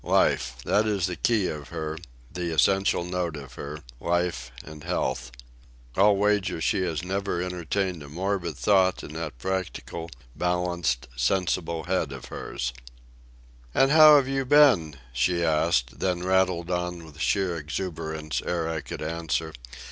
Life!—that 0.03 0.87
is 0.87 1.05
the 1.05 1.15
key 1.15 1.45
of 1.45 1.69
her, 1.69 1.95
the 2.33 2.51
essential 2.51 3.05
note 3.05 3.35
of 3.35 3.53
her—life 3.53 4.51
and 4.65 4.83
health. 4.83 5.31
I'll 5.95 6.15
wager 6.15 6.59
she 6.59 6.81
has 6.81 7.03
never 7.03 7.39
entertained 7.39 8.01
a 8.01 8.09
morbid 8.09 8.57
thought 8.57 9.03
in 9.03 9.13
that 9.13 9.37
practical, 9.37 10.09
balanced, 10.35 11.07
sensible 11.15 11.83
head 11.83 12.11
of 12.13 12.25
hers. 12.25 12.73
"And 13.75 13.91
how 13.91 14.15
have 14.15 14.27
you 14.27 14.43
been?" 14.43 14.95
she 15.13 15.43
asked, 15.43 15.99
then 15.99 16.23
rattled 16.23 16.71
on 16.71 17.05
with 17.05 17.19
sheer 17.21 17.55
exuberance 17.55 18.41
ere 18.43 18.67
I 18.67 18.81
could 18.81 19.03
answer. 19.03 19.53